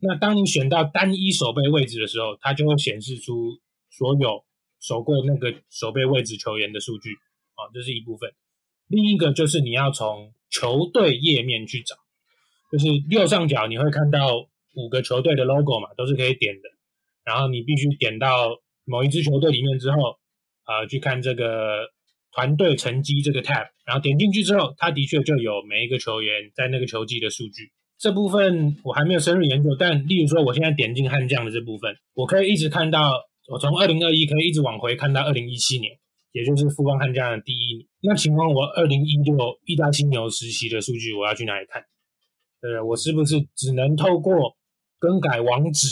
[0.00, 3.58] 那当你选到单一手背位置的时候，它就会显示出
[3.90, 4.44] 所有
[4.80, 7.10] 守过那个手背位置球员的数据
[7.54, 8.32] 啊，这是一部分。
[8.88, 11.96] 另一个就是你要从球队页面去找，
[12.72, 14.48] 就是右上角你会看到
[14.78, 16.68] 五个球队的 logo 嘛，都是可以点的。
[17.24, 19.98] 然后你必须点到某一支球队里面之后，
[20.66, 21.90] 呃，去看这个
[22.32, 27.72] 团队成绩这个 tab，然后点进去之后，它的确就有每一个球员在那个球季的数据。
[27.98, 33.12] 这部分我还没有深入研究，但例如说我现在点进悍将的这部分，我可以一直看到，
[33.48, 35.92] 我从二零二一可以一直往回看到二零一七年，
[36.30, 37.86] 也就是富邦悍将的第一年。
[38.02, 41.82] 那请问我二零一六意大青牛实习的数据，我要去哪里看？
[42.60, 42.80] 对不对？
[42.80, 44.56] 我是不是只能透过
[44.98, 45.86] 更改网址、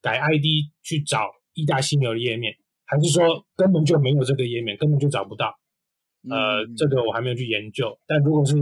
[0.00, 0.44] 改 ID
[0.82, 2.54] 去找意大犀牛的页面，
[2.86, 5.54] 还是说根本就没有这个页面，根本就找不到？
[6.28, 7.98] 呃，嗯这个我还没有去研究。
[8.06, 8.54] 但如果是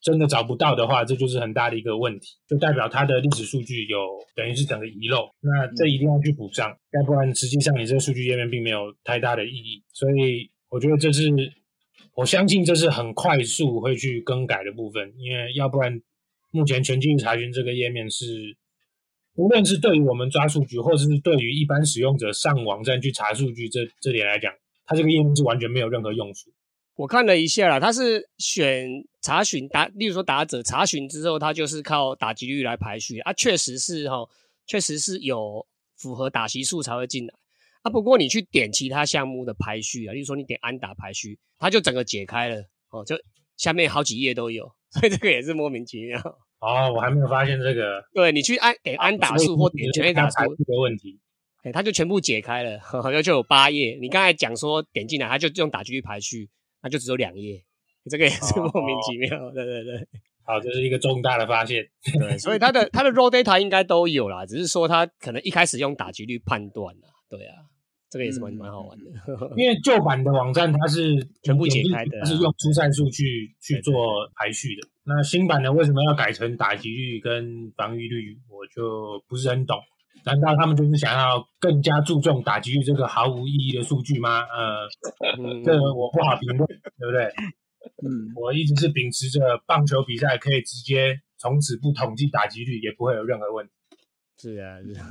[0.00, 3.98] 真的找不到的话，这就是很大的一个问题，就代表它的历史数据有
[4.34, 5.28] 等于是整个遗漏。
[5.40, 9.82] 那这一定要去补上，要不然实际上你这个数据页面并没有太大的意义。
[9.92, 11.30] 所以我觉得这是
[12.14, 16.00] 我相信这是很快速会去更改的部分，因为要不然
[16.50, 18.56] 目前全境查询这个页面是。
[19.34, 24.52] 无论是对于我们抓数据，或者是对于一般使用者上网站去查数据这这点来讲，
[24.84, 26.50] 它这个页面是完全没有任何用处。
[26.96, 28.86] 我看了一下啦，它是选
[29.22, 34.28] 查询打，例如说打者查询之后，它就是靠打击率来排序啊，确实是哈，
[34.66, 35.66] 确实是有
[35.96, 37.32] 符合打席数才会进来
[37.82, 37.90] 啊。
[37.90, 42.56] 不过你去点其他项目的排序啊，例如说你点安打排序，它就整个解开了
[42.90, 43.16] 哦，就
[43.56, 46.20] 下面好几页都有，所以这个也是莫名其妙。
[46.60, 51.18] 哦，我还没有发现这个对你去按点安打数或点全垒打数，的问题。
[51.62, 53.98] 哎，它就全部解开了， 好像就有八页。
[54.00, 56.48] 你刚才讲说点进来，它就用打击率排序，
[56.82, 57.62] 那就只有两页，
[58.10, 59.50] 这个也是哦莫名其妙。
[59.52, 60.08] 对对对
[60.44, 61.86] 好，这是一个重大的发现。
[62.18, 67.08] 对，所以它的它的 raw data 应该都有啦，只是说它可能一开始用打击率判断啦。
[67.28, 67.56] 对啊，
[68.10, 69.04] 这个也是蛮嗯蛮好玩的。
[69.56, 73.94] 因为旧版的网站它是全部解开的啊它是用出赛数去去做
[74.34, 74.88] 排序的。
[75.12, 79.76] 那新版的为什么要改成打击率跟防御率，我就不是很懂。
[80.24, 84.42] 难道他们就是想要更加注重打击率这个毫无意义的数据吗？
[84.42, 84.86] 呃，
[85.38, 87.24] 嗯这个我不好评论，对不对？
[88.04, 93.72] 嗯，我一直是秉持着棒球比赛可以直接从此不统计打击率，也不会有任何问题。
[94.38, 95.08] 是啊，是啊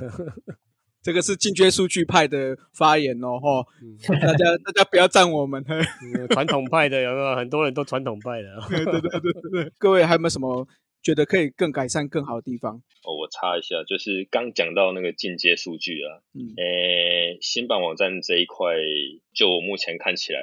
[1.02, 3.96] 这个是进阶数据派的发言哦，哈，嗯。
[4.20, 5.74] 大家 大家不要赞我们，嘿
[6.18, 7.36] 嗯传统派的有没有？
[7.36, 8.60] 很多人都传统派的。
[8.68, 10.66] 对对对对对，各位还有没有什么
[11.02, 12.76] 觉得可以更改善、更好的地方？
[13.04, 16.52] 哦，我插一下，就是刚讲到那个进阶数据啊，嗯。
[16.58, 18.74] 诶，新版网站这一块，
[19.32, 20.40] 就我目前看起来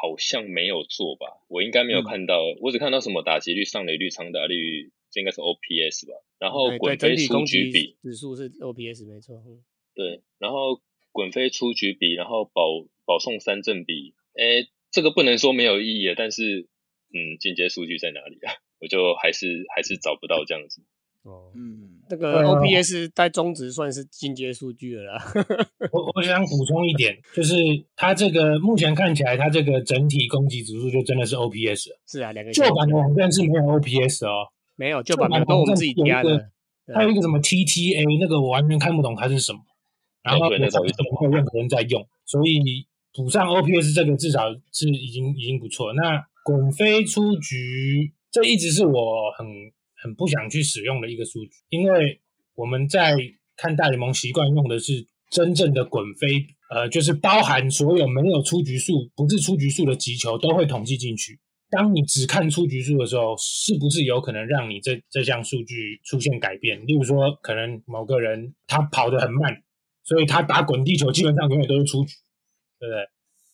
[0.00, 9.36] 好像没有做吧，我应该没有嗯看到，我只看到什么打击率、上垒率、长打率，这应该是 OPS 吧，然后滚飞出整体攻击局比，指数是 OPS 没错。
[9.46, 9.60] 嗯
[9.98, 10.80] 对，然后
[11.10, 12.62] 滚飞出局比，然后保
[13.04, 16.68] 保送三振比，哎，这个不能说没有意义啊，但是，
[17.10, 18.54] 嗯，进阶数据在哪里啊？
[18.78, 20.82] 我就还是还是找不到这样子。
[21.24, 25.32] 哦，嗯，这个呃 OPS 在中值算是进阶数据了啦。
[25.90, 27.56] 我我想补充一点，就是
[27.96, 31.98] 它这个目前看起来，它这个整体攻击指数就真的是 OPS 了。
[32.06, 34.46] 是啊，两个旧版的网站是没有 OPS 哦，
[34.76, 36.52] 没有，旧版没有，都我们自己加的。
[36.94, 39.58] 还有一个什么 TTA，那个我完全看不懂它是什么，
[40.22, 45.92] 然后我找到底什么没有任何人在用，所以补上 OPS 这个至少是已经已经不错。
[45.94, 49.46] 那滚飞出局，这一直是我很
[49.96, 52.20] 很不想去使用的一个数据，因为
[52.54, 53.16] 我们在
[53.56, 61.38] 看大联盟习惯用的是真正的滚飞，呃，就是包含所有没有出局数、不是出局数的击球都会统计进去。
[61.70, 66.86] 当你只看出局数的时候，是不是有可能让你这这项数据出现改变？
[66.86, 69.62] 例如说，可能某个人他跑得很慢，
[70.08, 72.14] 所以他打滚地球基本上永远都是出局，
[72.80, 73.02] 对不对？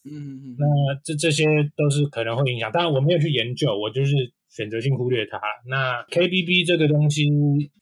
[0.06, 0.64] 嗯嗯那
[1.02, 1.46] 这这些
[1.76, 4.14] 都是可能会影响，当然我没有去研究，我就是
[4.50, 5.40] 选择性忽略它。
[5.66, 7.24] 那 KBB 这个东西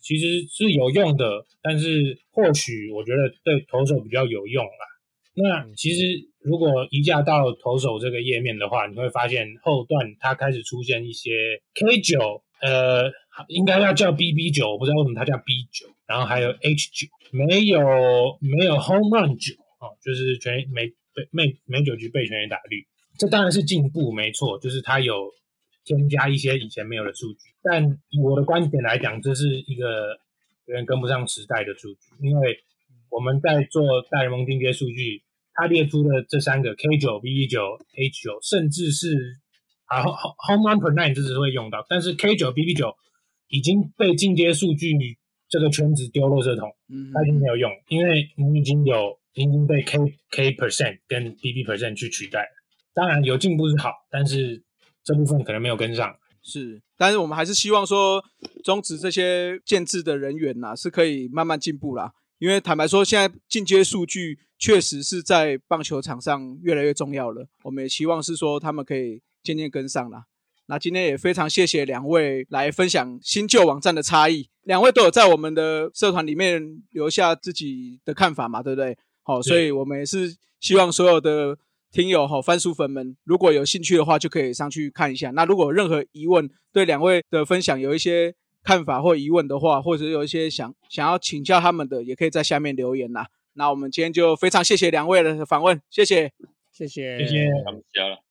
[0.00, 4.86] 其实是有用的，但是或许我觉得对投手比较有用啦。
[5.34, 11.30] 那其实如果移驾到投手这个页面的话，你会发现后段它开始出现一些
[11.74, 13.10] K 九，呃，
[13.48, 17.80] 应该要叫 BB 九，我不知道为什么它叫 B 九，然后还有 H 九，没有
[18.40, 22.86] 没有 Home Run 九哦，就是全每每每每九局被全员打率，
[23.18, 25.30] 这当然是进步，没错，就是它有
[25.84, 30.18] 添加一些以前没有的数据，但以我的观点来讲，这是一个
[30.66, 32.58] 有点跟不上时代的数据，因为。
[33.14, 35.22] 我们在做大联盟进阶数据，
[35.52, 37.60] 它列出的这三个 K 九、BB 九、
[37.94, 39.36] H 九，甚至是
[39.84, 40.00] 啊
[40.48, 42.96] Home Run Per Nine 这只会用到，但是 K 九、BB 九
[43.52, 44.96] 已经被进阶数据
[45.46, 49.98] 这个圈子丢垃圾桶，嗯它已经没有用，因为你已经有已经被 K
[50.30, 52.48] K percent 跟 BB percent 去取代。
[52.94, 54.62] 当然有进步是好，但是
[55.04, 56.16] 这部分可能没有跟上。
[56.42, 58.24] 是，但是我们还是希望说，
[58.64, 62.14] 终止这些建制的人员呐，是可以慢慢进步啦。
[62.38, 67.46] 因为坦白说，现在进阶数据确实是在棒球场上越来越重要了。
[67.64, 70.24] 我们也期望是说他们可以渐渐跟上啦。
[70.72, 74.48] 那今天也非常谢谢两位来分享新旧网站的差异。
[74.62, 78.96] 两位都有在我们的社团里面留下自己的看法嘛，对不对？
[79.22, 81.58] 好，所以我们也是希望所有的
[81.90, 85.30] 听友哈番薯粉们，如果有兴趣的话，就可以上去看一下。
[85.32, 88.34] 那如果有任何疑问，对两位的分享有一些。
[88.64, 93.26] 看法或疑问的话，或者有一些想想要请教他们的，也可以在下面留言呐。
[93.54, 96.32] 那我们今天就非常谢谢两位的访问，谢谢，
[96.70, 98.22] 谢谢，谢谢，他们加了。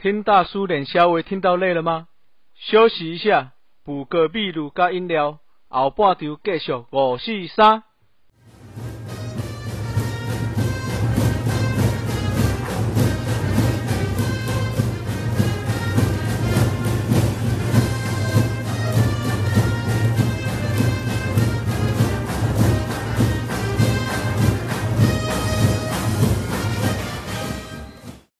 [0.00, 2.08] 听大叔脸稍微听到累了吗？
[2.54, 3.52] 休息一下，
[3.84, 7.82] 补个秘鲁加饮料，后半场继续五四三。